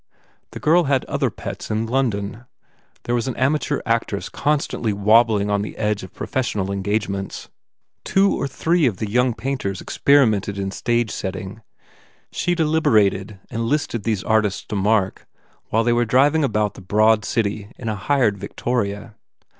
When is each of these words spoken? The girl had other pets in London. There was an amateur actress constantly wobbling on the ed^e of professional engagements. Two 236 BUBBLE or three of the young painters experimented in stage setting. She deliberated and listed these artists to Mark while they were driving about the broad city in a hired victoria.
The 0.49 0.59
girl 0.59 0.85
had 0.85 1.05
other 1.05 1.29
pets 1.29 1.69
in 1.69 1.85
London. 1.85 2.45
There 3.03 3.13
was 3.13 3.27
an 3.27 3.35
amateur 3.35 3.81
actress 3.85 4.29
constantly 4.29 4.91
wobbling 4.93 5.51
on 5.51 5.61
the 5.61 5.75
ed^e 5.75 6.01
of 6.01 6.11
professional 6.11 6.71
engagements. 6.71 7.49
Two 8.03 8.29
236 8.29 8.33
BUBBLE 8.33 8.43
or 8.43 8.47
three 8.79 8.85
of 8.87 8.97
the 8.97 9.07
young 9.11 9.33
painters 9.35 9.79
experimented 9.79 10.57
in 10.57 10.71
stage 10.71 11.11
setting. 11.11 11.61
She 12.31 12.55
deliberated 12.55 13.39
and 13.51 13.65
listed 13.65 14.01
these 14.01 14.23
artists 14.23 14.65
to 14.69 14.75
Mark 14.75 15.27
while 15.69 15.83
they 15.83 15.93
were 15.93 16.05
driving 16.05 16.43
about 16.43 16.73
the 16.73 16.81
broad 16.81 17.23
city 17.23 17.71
in 17.77 17.87
a 17.87 17.95
hired 17.95 18.39
victoria. 18.39 19.13